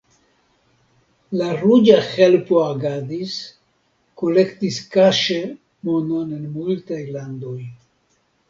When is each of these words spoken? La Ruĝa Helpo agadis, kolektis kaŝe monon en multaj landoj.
La 1.41 1.49
Ruĝa 1.57 1.97
Helpo 2.13 2.57
agadis, 2.69 3.35
kolektis 4.23 4.81
kaŝe 4.97 5.39
monon 5.91 6.37
en 6.41 6.49
multaj 6.59 7.03
landoj. 7.19 7.59